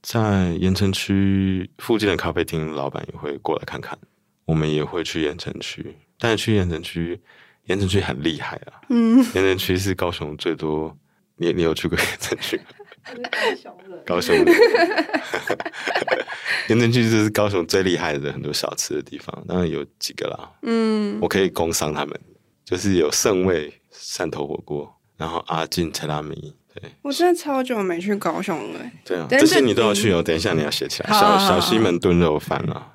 [0.03, 3.99] 在盐城区附近的咖啡厅，老板也会过来看看，
[4.45, 7.19] 我们也会去盐城区，但是去盐城区，
[7.65, 10.95] 盐城区很厉害啊，嗯，盐城区是高雄最多。
[11.37, 12.61] 你你有去过盐城区？
[14.07, 14.53] 高雄的
[16.69, 20.51] 盐埕区就是高雄最厉害的很多小吃的地方，当然有几个啦。
[20.63, 22.21] 嗯，我可以工商他们，
[22.65, 26.55] 就是有盛味汕头火锅，然后阿进柴拉米。
[26.75, 28.81] 对，我真的超久没去高雄了。
[29.05, 30.23] 对啊，这些你都要去哦。
[30.23, 31.11] 等一下你要写起来。
[31.11, 32.95] 小小西门炖肉饭啊，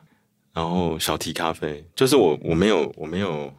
[0.54, 3.54] 然后小提咖啡，就是我我没有我没有。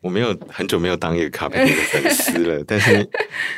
[0.00, 3.08] 我没有很久没有当一个咖啡店的粉丝了， 但是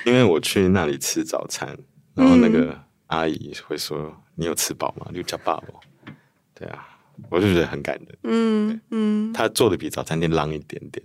[0.05, 1.67] 因为我去那里吃早餐，
[2.15, 5.68] 然后那个阿姨会说：“你有吃饱吗？”就叫爸爸。
[6.55, 6.87] 对啊，
[7.31, 8.18] 我就觉得很感人。
[8.23, 11.05] 嗯嗯，他做的比早餐店浪一点点，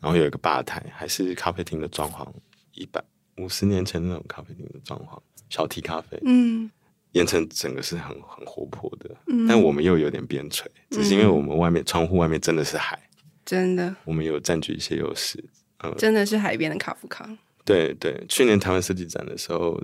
[0.00, 2.26] 然后有一个吧台，还是咖啡厅的装潢，
[2.72, 3.02] 一百
[3.36, 5.18] 五十年前那种咖啡厅的装潢，
[5.50, 6.18] 小提咖啡。
[6.24, 6.70] 嗯，
[7.12, 9.14] 盐城整个是很很活泼的，
[9.48, 12.98] 但我们又有点边陲，只是因为我们外面窗户外面真的是海。
[13.44, 15.42] 真的，我们有占据一些优势。
[15.82, 17.28] 嗯，真的是海边的卡夫卡。
[17.64, 19.80] 对对，去年台湾设计展的时候，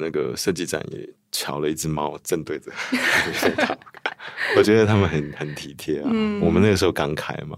[0.00, 2.72] 那个设计展也瞧了一只猫，正对着。
[4.56, 6.10] 我觉得他们很很体贴啊。
[6.12, 7.56] 嗯、我们那个时候刚开嘛，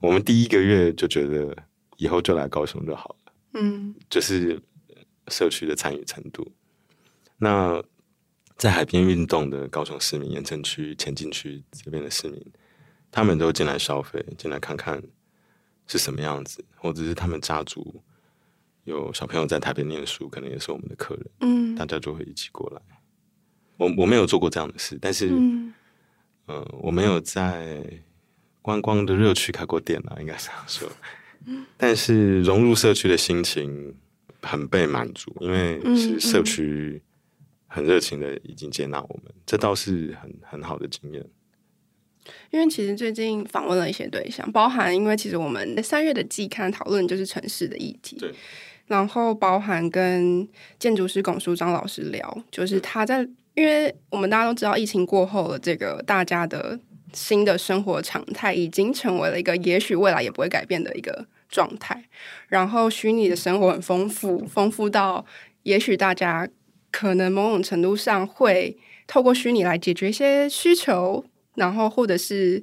[0.00, 1.56] 我们第一个月就觉得
[1.96, 3.32] 以后就来高雄就好了。
[3.54, 4.60] 嗯，就是
[5.28, 6.50] 社区的参与程度。
[7.38, 7.82] 那
[8.56, 12.44] 在海边运动的高雄市民、盐城区、前进区这边的市民，
[13.10, 15.00] 他们都进来消费，进来看看
[15.86, 18.02] 是什么样子，或者是他们家族
[18.88, 21.26] 有小朋友在台北念书，可能也是我们的客人。
[21.40, 22.80] 嗯，大家就会一起过来。
[23.76, 25.72] 我我没有做过这样的事，但是，嗯、
[26.46, 27.84] 呃，我没有在
[28.62, 30.90] 观光的热区开过店啊，应该这样说。
[31.76, 33.94] 但是融入社区的心情
[34.42, 37.00] 很被满足，因为是社区
[37.66, 41.24] 很热情的已经接纳我们，这倒是很很好的经验。
[42.50, 48.34] 因为其实最近访问了一些对象，包含因为其实我们三月的季刊讨论就是城市的议题，对，
[48.88, 50.48] 然后包含跟
[50.78, 53.20] 建筑师龚书章老师聊，就是他在，
[53.54, 56.78] 因为我们大家都知道疫情过后了，这个大家的
[57.12, 62.04] 新的生活常态已经成为了一个也许未来也不会改变的一个状态，
[62.48, 65.24] 然后虚拟的生活很丰富，丰富到
[65.62, 66.48] 也许大家
[66.90, 71.24] 可能某种程度上会透过虚拟来解决一些需求，
[71.54, 72.62] 然后或者是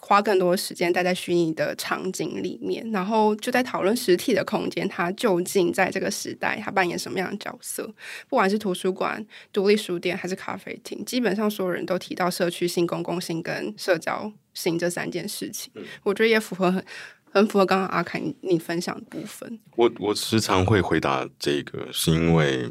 [0.00, 7.86] 花更多时间待在虚拟的场景里面，然后就在讨论实体的空间，它究竟在这个时代它扮演什么样的角色？
[8.28, 16.84] 不管是图书馆、独立书店还是咖啡厅，基本上所有人都提到社区性、公共性跟社交性这三件事情，我觉得也符合很。
[17.32, 19.60] 很符合刚刚阿凯你，你分享的部分。
[19.76, 22.68] 我我时常会回答这个，是因为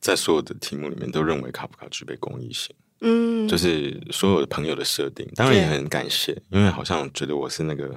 [0.00, 2.72] 在所有的题目里面都认为卡夫卡具备公益性。
[3.02, 7.94] 嗯，就是所有的朋友的设定，当然也很感谢，因为好像觉得我是那个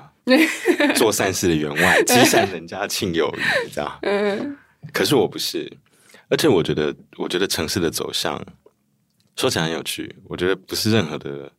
[0.95, 3.99] 做善事的员外， 积善人家庆有余，这样。
[4.01, 4.57] 嗯，
[4.91, 5.71] 可是我不是，
[6.29, 8.43] 而且我觉得，我觉得城市的走向
[9.35, 11.51] 说起来很有趣，我觉得不是任何的。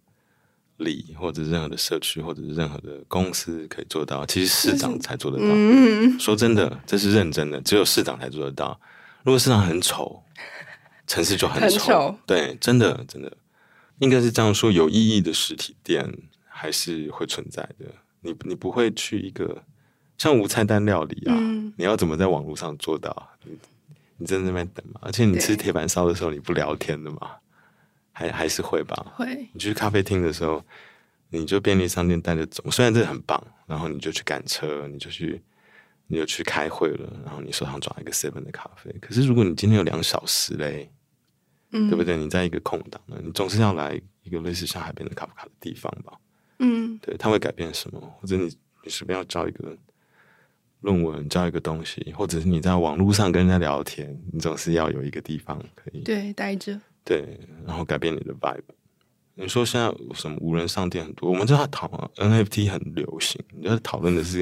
[0.79, 5.45] 里或者任何的社区或者是任何的公司可以做到，其实市长才做得到。
[5.49, 8.79] 嗯、说真的，这是认真的，只有市长才做得到。
[9.23, 10.23] 如果市长很丑，
[11.07, 12.17] 城市就很丑。
[12.27, 13.37] 对，真的真的，
[13.99, 14.71] 应该是这样说。
[14.71, 16.13] 有意义的实体店
[16.49, 17.87] 还是会存在的。
[18.21, 19.63] 你你不会去一个
[20.19, 23.31] 像无菜单料理啊，嗯、你要怎么在网络上做到？
[23.45, 23.57] 你
[24.19, 25.01] 你在那边等嘛？
[25.03, 27.33] 而且你吃铁板烧的时候，你不聊天的嘛？
[28.13, 29.47] 还还是会吧，会。
[29.53, 30.65] 你去咖啡厅的时候，
[31.29, 35.43] 你就便利商店带着走，虽然这很棒，然后你就去赶车，你就去，
[36.07, 38.91] 你就去开会了，然后你手上抓一个 seven 的咖啡。
[39.01, 40.91] 可是如果你今天有两小时嘞，
[41.73, 42.17] 嗯，对不对？
[42.17, 46.13] 你在一个空档呢，你总是要来一个类似像海边的卡夫卡的地方吧？
[46.59, 48.01] 嗯，对，它会改变什么？
[48.21, 48.45] 或者你
[48.85, 49.77] 你随便要交一个
[50.81, 56.81] 论文，交一个东西，或者是你在网络上跟人家聊天，你总是要有一个地方可以对待着。
[57.05, 58.63] 对，然后改变你的 vibe。
[59.35, 64.39] 你说现在什么无人商店很多，我们知道讨 NFT 很流行，你在讨论的是，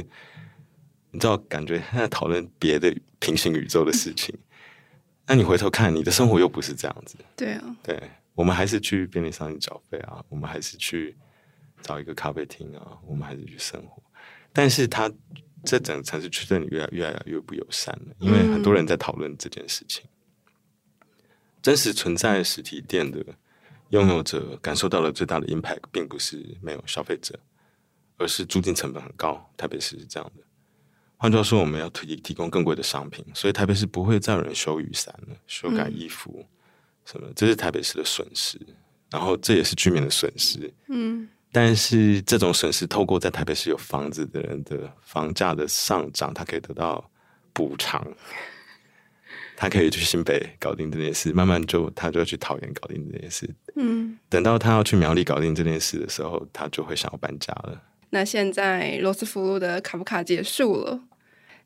[1.11, 4.33] 你知道感觉现在讨论别的平行宇宙的事情。
[5.27, 7.17] 那你回头看，你的生活又不是这样子。
[7.35, 11.17] 对啊，对，我们还是去便利商店缴费啊，我们还是去
[11.81, 14.03] 找一个咖啡厅啊，我们还是去生活。
[14.53, 15.11] 但是它
[15.65, 20.05] 这整个城市区对你越来越来越不友善了，因为很多人在讨论这件事情。
[21.63, 23.25] 真实存在实体店的
[23.89, 27.41] 拥有者感受到了最大的 impact，并不是没有消费者，
[28.19, 29.51] 而是租金成本很高。
[29.57, 30.44] 台北市是这样的。
[31.25, 36.45] 换句话说，我们要提提供更贵的商品，所以台北市不会再有人修雨伞了、修改衣服
[37.07, 38.61] 什么，这是台北市的损失。
[39.11, 40.71] 然后这也是居民的损失。
[40.89, 41.27] 嗯。
[41.51, 47.11] 但是这种损失，透过在台北市有房子的人的房价的上涨，他可以得到
[47.55, 48.07] 补偿。
[49.57, 53.49] 他可以去新北搞定这件事，慢慢就他就要去桃园搞定这件事。
[53.77, 57.81] 嗯，等到他要去苗栗搞定这件事的时候，他就会想要搬家了。
[58.11, 61.01] 那现在罗斯福路的卡夫卡结束了，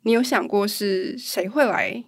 [0.03, 2.03] 你有想过是谁会来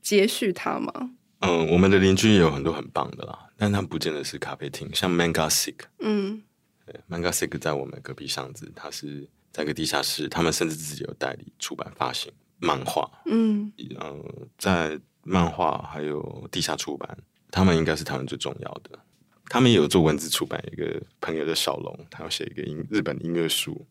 [0.00, 1.10] 接续他吗？
[1.40, 5.76] 嗯，我们的邻居也有很多很棒的啦，但他不见得是咖啡厅，像 Manga Sick。
[5.98, 6.42] 嗯，
[6.86, 13.10] 对，Manga Sick 在我们隔壁巷子，他是在个地下室，他们甚至自己有代理出版发行漫画。
[13.26, 14.24] 嗯嗯，
[14.58, 15.00] 在。
[15.24, 17.16] 漫画还有地下出版，
[17.48, 18.98] 他们应该是台湾最重要的。
[19.46, 23.86] 他们也有做文字出版，一个朋友的小龙，他要写一个音日本音乐书，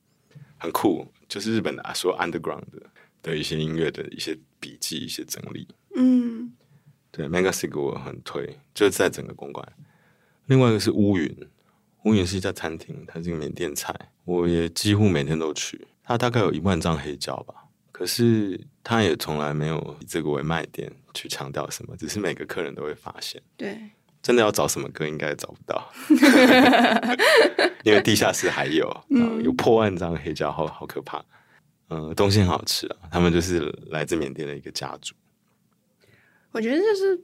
[0.57, 2.83] 很酷，就是日本的说 underground 的
[3.21, 5.67] 的一些音乐的一些笔记、一些整理。
[5.95, 6.53] 嗯，
[7.11, 9.67] 对，Magazine 我很推，就是在整个公馆。
[10.45, 11.35] 另外一个是乌云，
[12.03, 13.93] 乌云是一家餐厅，它是一个缅甸菜，
[14.25, 15.87] 我也几乎每天都去。
[16.03, 17.55] 它大概有一万张黑胶吧。
[17.91, 23.39] 可是它也从来没有以这个为卖点去强调什么，只是每个客人都会发现。
[23.55, 23.77] 对，
[24.23, 25.91] 真的要找什么歌，应该找不到，
[27.83, 31.23] 因为地下室还有，嗯、有破万张黑胶，好好可怕。
[31.91, 35.13] 嗯、呃，东西很好吃啊，他们就是来自缅甸的一个家族。
[36.51, 37.21] 我觉得就是，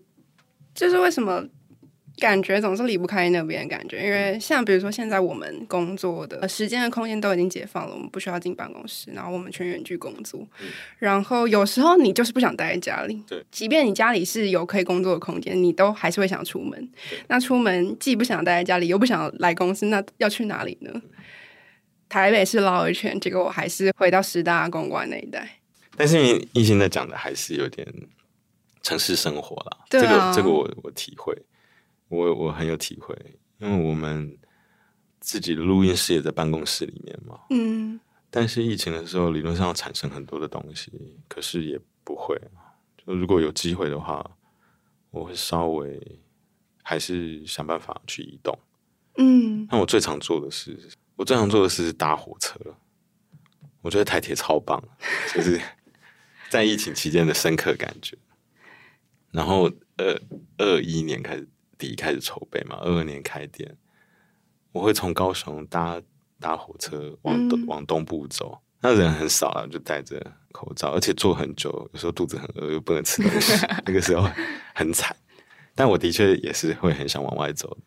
[0.75, 1.43] 就是为什么。
[2.19, 10.39] 感觉总是离不开那边的感觉，因为像比如说现在我们工作的时间的空间都已经解放了，我们不需要进办公室，然后我们全远距工作。
[10.59, 16.89] 嗯、然后有时候你就是不想待在家里，对，即便你家里是有可以工作的空间，你都还是会想出门。
[17.27, 20.89] 那出门既不想待在家里，又不想来公司，那要去哪里呢？
[20.95, 21.01] 嗯、
[22.09, 25.59] 台北是绕一圈，结果我还是回到师大公馆那一带。
[25.95, 27.87] 但是你你现在讲的还是有点
[28.81, 31.35] 城市生活啦，对啊、这个这个我我体会。
[32.09, 33.13] 我我很有体会，
[33.57, 34.37] 因为我们
[35.19, 37.37] 自己的录音室也在办公室里面嘛。
[37.49, 37.99] 嗯。
[38.29, 40.89] 但是疫情的时候，理论上要产生很多的东西，
[41.27, 42.39] 可是也不会。
[42.97, 44.25] 就如果有机会的话，
[45.11, 45.99] 我会稍微
[46.81, 48.57] 还是想办法去移动。
[49.17, 49.67] 嗯。
[49.69, 50.79] 那我最常做的是，
[51.17, 52.57] 我最常做的是搭火车。
[53.81, 54.81] 我觉得台铁超棒，
[55.35, 55.59] 就是
[56.49, 58.17] 在疫情期间的深刻感觉。
[59.31, 60.21] 然后，二
[60.57, 61.45] 二一年开始。
[61.79, 63.77] 第一开始筹备嘛，二二年开店，
[64.71, 66.01] 我会从高雄搭
[66.39, 70.19] 搭火车往东、嗯、往东部走，那人很少啊，就戴着
[70.51, 74.27] 口罩，而且坐很久，有时候肚子很饿又不能吃东西， 那个时候
[74.73, 75.15] 很惨。
[75.75, 77.77] 但我的确也是会很想往外走。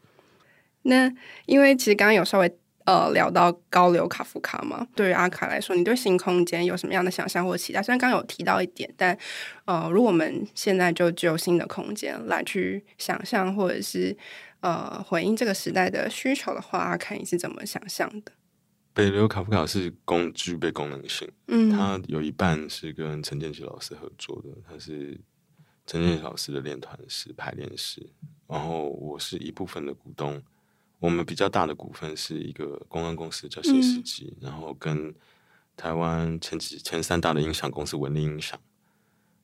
[0.83, 1.12] 那
[1.47, 2.60] 因为其实刚刚有稍微。
[2.87, 7.83] 呃，聊到高流卡夫卡嘛，对于阿卡来说，你对新空间有什么样的想象或期待？
[7.83, 9.16] 虽然刚刚有提到一点，但
[9.66, 14.16] 呃，如果我们现在就只有新的空间来去想象，或者是
[14.61, 18.33] 呃回应这个时代的需求的话，阿卡你是怎么想象的？
[18.93, 25.21] 北流卡夫卡是功具备功能性，嗯，它有一半是跟陈建奇老师合作的，他是
[25.87, 28.05] 陈建奇老师的练团师、排练师，
[28.49, 30.43] 然后我是一部分的股东。
[31.00, 35.12] 我们比较大的股份是一个公关公司叫新世纪，嗯、然后跟
[35.76, 38.60] 台湾前几前三大的音响公司文林音响，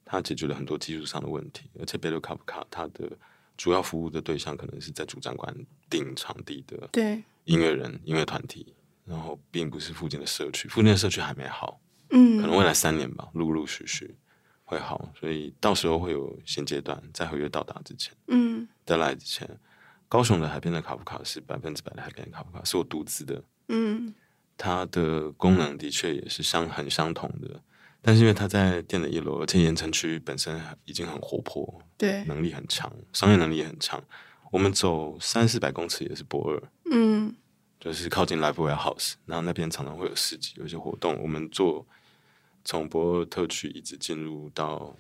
[0.05, 3.11] 它解决了很多技术上的问题，而且贝鲁卡夫卡它的
[3.57, 5.53] 主要服务的对象可能是在主展馆
[5.89, 7.25] 订场地的对。
[7.45, 8.75] 音乐人、音乐团体，
[9.07, 14.15] 然后并不是附近的社区，附近的社区还没好，嗯，可能未来三年吧，陆陆续续
[14.65, 19.49] 会好，所以到时候会有现阶段在合约到达之前，嗯，在来之前。
[20.09, 23.43] 高雄的海边的卡夫卡是百分之百的海边的卡夫卡，是我独资的。
[23.69, 24.15] 嗯，
[24.57, 27.61] 它的功能的确也是相很相同的，
[28.01, 34.03] 但是因为它在店的一楼，而且盐城区本身已经很活泼，对，能力很强，商业能力也很强。
[34.53, 37.35] 我们走三四百公尺也是博二，嗯，
[37.81, 41.21] 就是靠近 Live Warehouse，然后那边常常会有市集，有些活动。
[41.21, 41.85] 我们做
[42.65, 44.97] 从博二特区一直进入到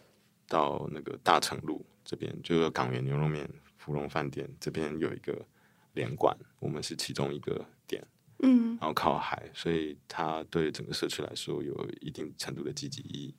[0.48, 3.48] 到那个大成路这边，就有港源牛肉面。
[3.87, 5.46] 芙蓉饭店这边有一个
[5.92, 8.03] 连馆，我们是其中一个点，
[8.40, 13.35] 嗯，然后靠海，所以它对整个社区来说有一定程度的积极意义。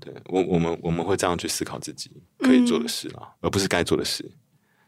[0.00, 4.28] 对我，我们我们会这样去思考自己可以做的事啊，嗯、而不是该做的事。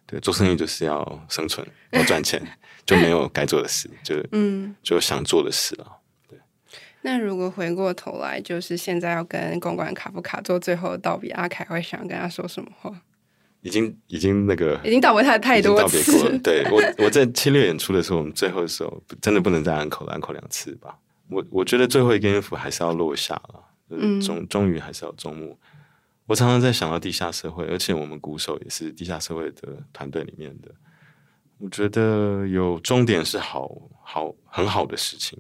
[0.07, 2.45] 对，做生意就是要生存， 要赚钱，
[2.85, 6.01] 就没有该做的事，就嗯，就想做的事了。
[6.29, 6.37] 对。
[7.03, 13.01] 那如果回过头来，就是现在要跟公馆卡夫卡做最后的道别，阿凯会想跟他说什么话？
[13.65, 16.39] 已经已经那个已经道别他太多次。
[16.41, 20.99] 对我我在七六演出的时候，我们最后的时候真的不能再安可了，安可两次吧。
[21.31, 23.65] 我我觉得最后一个音符还是要落下了，
[24.21, 25.59] 终终、嗯、于还是要终幕。
[26.27, 30.71] 我常常在想到地下社会，而且我们鼓手也是地下社会的团队里面的。
[31.57, 33.71] 我觉得有终点是好
[34.03, 35.39] 好很好的事情，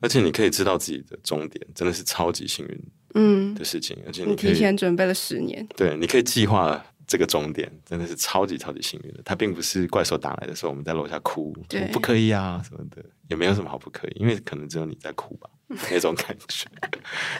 [0.00, 2.82] 而且你可以知道自己的终点，真的是超级幸运
[3.14, 3.94] 嗯的事情。
[4.00, 6.82] 嗯、而且你，可以你提前准备了十年，对，你可以计划。
[7.10, 11.88] 这个终点真的是超级超级幸运的，他并不是怪兽打来的时候我们在楼下哭，对。
[11.88, 15.50] 不可以啊什么的，也没有什么好不可以，因为可能只有你在哭吧，
[15.90, 16.68] 那种感觉。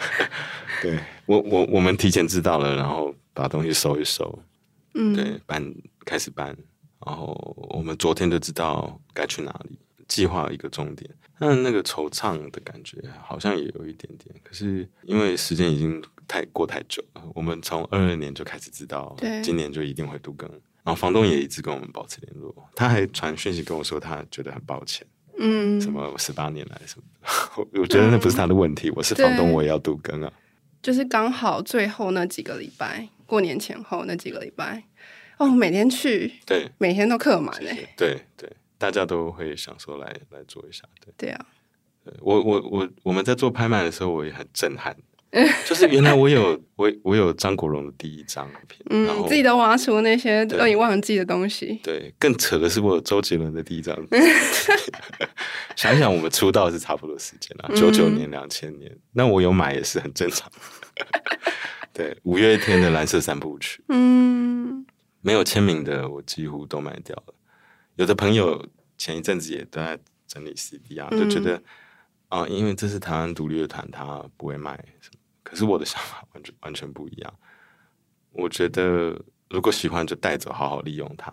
[0.82, 4.42] 对我我我们提前知道了，然后把东西收一收，
[4.94, 5.64] 嗯，对，搬
[6.04, 6.48] 开始搬，
[7.06, 7.32] 然后
[7.70, 9.78] 我们昨天就知道该去哪里，
[10.10, 11.08] 计划一个终点。
[11.38, 16.02] 但那个惆怅的感觉好像也有一点点，可是因为时间已经。
[16.30, 20.48] 太过太久了，我们从二二年就开始知道，今年就一定会度更。
[20.84, 25.04] 然后房东也一直跟我们保持联络，他还传讯息跟我说，他觉得很抱歉，
[25.38, 27.04] 嗯，什么十八年来什么
[27.74, 30.32] 的，我觉得那不是他的问题，嗯、我是房东，我也要度更啊。
[30.80, 34.84] 就是刚好最后那几个礼拜，过年前后那几个礼拜，
[35.38, 38.48] 哦，每天去，对，每天都客满哎，对对，
[38.80, 41.46] 大家都会想说来来做一下，对，对啊，
[42.02, 44.96] 对我我我我们在做拍卖的时候，我也很震撼。
[45.68, 51.78] 就是原来我有 我我有张国荣的第一张片，嗯，自己都挖出那些让你忘记的东西。
[51.84, 53.94] 对，更扯的是我有周杰伦的第一张。
[55.76, 60.50] 想想我们出道是差不多时间啊，九九年、两千年，那我有买也是很正常。
[61.92, 64.84] 对，五月天的蓝色三部曲，嗯，
[65.20, 67.34] 没有签名的我几乎都买掉了。
[68.00, 71.56] 有的朋友前一阵子也都在整理 CD 啊，就觉得
[72.28, 75.18] 啊、嗯呃，因为这是台湾独立乐团，他不会卖什么。
[75.42, 77.34] 可是我的想法完全完全不一样。
[78.32, 79.20] 我觉得
[79.50, 81.30] 如果喜欢就带走，好好利用它。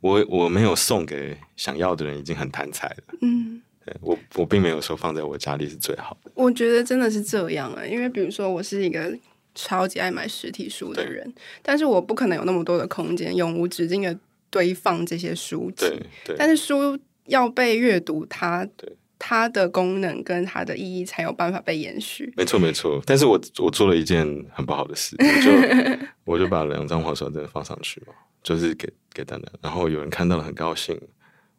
[0.00, 3.14] 我我没有送给想要的人，已经很贪财了。
[3.22, 3.60] 嗯，
[4.00, 6.30] 我我并没有说放在我家里是最好的。
[6.36, 9.18] 我觉得真的是这样啊，因为比如说我是一个
[9.56, 14.16] 超级爱买实体书的人，但是我不可能有那么多的空间，永无止境的
[14.52, 15.88] 堆放这些书籍。
[15.88, 18.96] 对对，但是书要被阅读，它对。
[19.24, 22.34] 它的功能跟它的意义才有办法被延续。
[22.36, 23.00] 没错，没错。
[23.06, 25.52] 但是我我做了一件很不好的事，我就
[26.34, 31.00] 我就把两张黄手真放上去嘛，就是给给丹丹，然后有人看到了很高兴。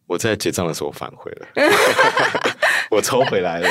[0.06, 1.46] 我在结账的时候返回了，
[2.92, 3.68] 我抽回来了。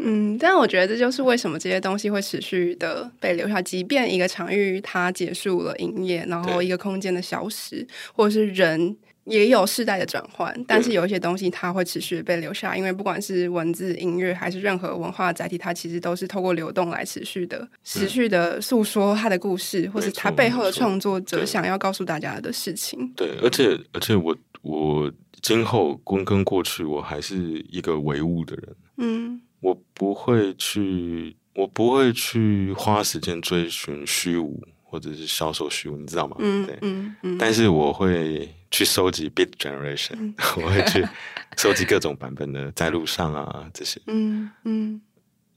[0.00, 8.96] 对，嗯，但我觉得这就是为什么这些东西会持续的被留下，即便一个场域它结束了营业，然后一个空间的消失，或者是人。
[9.26, 23.12] 也有世代的转换，但是有一些东西它会持续被留下，因为不管是文字、音乐还是任何文化载体，它其实都是透过流动来持续的、持续的诉说它的故事，或是它背后的创作者想要告诉大家的事情。
[23.14, 28.76] 对，而且而且我我今后跟跟过去，我还是一个唯物的人。
[28.96, 34.62] 嗯，我不会去，我不会去花时间追寻虚无。
[34.82, 36.36] 或者是销售虚无，你知道吗？
[36.40, 37.38] 嗯，对，嗯嗯。
[37.38, 41.06] 但是我会去收集 Beat Generation，嗯、 我会去
[41.56, 44.00] 收集各种版本的在路上啊这些。
[44.08, 45.00] 嗯嗯。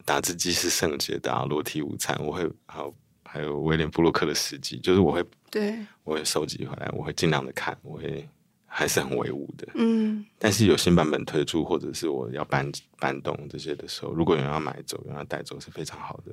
[0.06, 8.30] 打字机是圣洁的啊，裸体午餐，我会还有还有威廉布洛克的诗集，就是我会对，我会收集回来，我会尽量的看，我会。
[8.76, 12.68] 还是很唯物的，嗯，但是有新版本推出，或者是我要搬
[13.00, 16.32] 搬动这些的时候，如果有人要买走，有人要带走，是非常好的。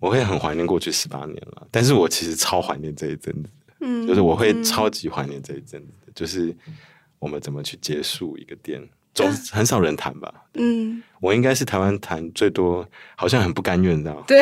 [0.00, 6.56] 我会很怀念过去十八年了，但是我其实超怀念这一阵子，嗯，就是我会超级怀念这一阵子，就是
[7.18, 8.82] 我们怎么去结束一个店，
[9.12, 14.24] 总很少人谈吧，嗯，我应该是台湾谈最多，好像很不甘愿，这样？
[14.26, 14.40] 对，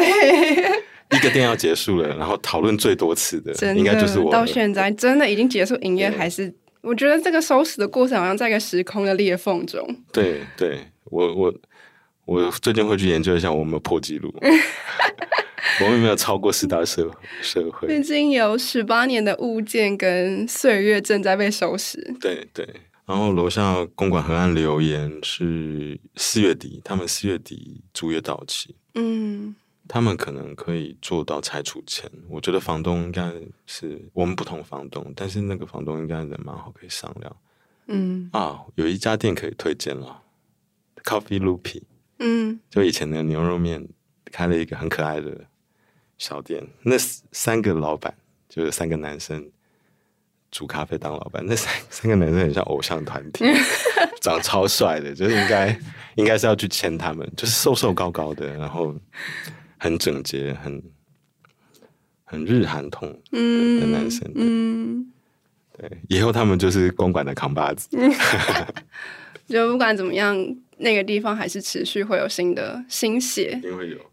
[1.10, 4.30] 一个店要结束了，然后讨论最多次的，应该就是我。
[4.30, 6.54] 到现在真的已经结束营业，还是？
[6.82, 9.84] 我觉得这个收拾的过程好像在一个时空的裂缝中。
[10.12, 11.54] 对，对，我我
[12.24, 17.10] 我最近会去研究一下我们破纪录， 我们有没有超过四大社
[17.42, 17.88] 社会？
[17.88, 22.16] 毕竟有十八年的物件跟岁月正在被收拾。
[22.20, 22.66] 对对，
[23.06, 28.74] 然后楼下公馆河岸留言是四月底，他们四月底租约到期。
[28.94, 29.54] 嗯。
[29.92, 33.28] 他们可能可以做到拆除前，我觉得房东应该
[33.66, 37.36] 是我们不同房东，但是那个房东应该人蛮好，可以商量。
[37.88, 40.22] 嗯啊，有一家店可以推荐了
[41.02, 41.82] ，Coffee Loopy。
[42.20, 43.84] 嗯，就以前的牛肉面
[44.26, 45.44] 开了一个很可爱的
[46.18, 48.14] 小店，那三个老板
[48.48, 49.50] 就是三个男生
[50.52, 53.44] 煮咖啡当老板，那三三个男生很像偶像团体，
[54.22, 55.76] 长超帅的，就是应该
[56.14, 58.94] 应该是要去签他们，就是瘦瘦高高的，然后。
[59.80, 60.80] 很整洁，很
[62.24, 65.10] 很日韩通的男生，嗯，
[65.76, 67.88] 对，嗯、对，以后他们就是公馆的扛把子，
[69.48, 70.36] 就不管怎么样。
[70.80, 73.60] 那个地方还是持续会有新的新血，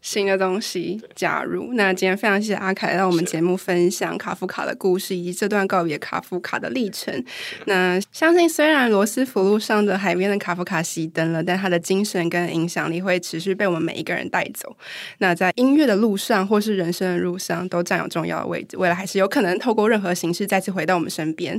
[0.02, 1.72] 新的东西加入。
[1.72, 7.24] 那今天非常谢谢阿凯来到我们节目分享卡夫卡的故事以及这段告别卡夫卡的历程。
[7.64, 14.76] 那相信虽然罗斯福路上的海边的卡夫卡熄灯了，但他的精神跟影响力会持续被我们每一个人带走。
[15.18, 21.58] 那在音乐的路上或是人生的路上都占有重要的位置，未来还是有可能透过任何形式再次回到我们身边。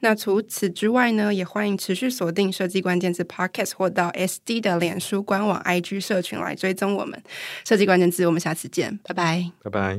[0.00, 4.40] 那除此之外呢，也欢迎持续锁定设计关键字 Podcast 或到 S。
[4.60, 7.22] 的脸书官网、IG 社群来追踪我们
[7.64, 9.98] 设计关键字，我们下次见，拜拜，拜拜。